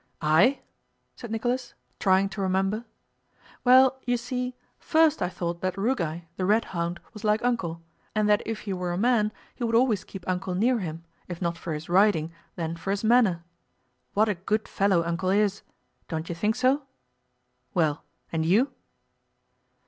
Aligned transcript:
"I?" 0.23 0.61
said 1.15 1.29
Nicholas, 1.29 1.75
trying 1.99 2.27
to 2.29 2.41
remember. 2.41 2.85
"Well, 3.63 3.99
you 4.03 4.17
see, 4.17 4.55
first 4.79 5.21
I 5.21 5.29
thought 5.29 5.61
that 5.61 5.75
Rugáy, 5.75 6.23
the 6.37 6.45
red 6.47 6.65
hound, 6.73 6.99
was 7.13 7.23
like 7.23 7.43
Uncle, 7.45 7.83
and 8.15 8.27
that 8.27 8.41
if 8.43 8.61
he 8.61 8.73
were 8.73 8.93
a 8.93 8.97
man 8.97 9.31
he 9.53 9.63
would 9.63 9.75
always 9.75 10.03
keep 10.03 10.27
Uncle 10.27 10.55
near 10.55 10.79
him, 10.79 11.03
if 11.27 11.39
not 11.39 11.55
for 11.55 11.71
his 11.71 11.87
riding, 11.87 12.31
then 12.55 12.75
for 12.77 12.89
his 12.89 13.03
manner. 13.03 13.43
What 14.15 14.27
a 14.27 14.33
good 14.33 14.67
fellow 14.67 15.03
Uncle 15.03 15.29
is! 15.29 15.61
Don't 16.07 16.29
you 16.29 16.33
think 16.33 16.55
so?... 16.55 16.81
Well, 17.75 18.03
and 18.33 18.43
you?" 18.43 18.71